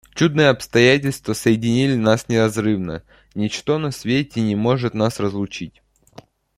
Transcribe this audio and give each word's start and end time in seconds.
Чудные 0.15 0.49
обстоятельства 0.49 1.33
соединили 1.33 1.93
нас 1.95 2.27
неразрывно: 2.27 3.03
ничто 3.35 3.77
на 3.77 3.91
свете 3.91 4.41
не 4.41 4.55
может 4.55 4.95
нас 4.95 5.19
разлучить». 5.19 5.83